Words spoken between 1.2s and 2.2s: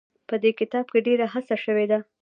هڅه شوې ده.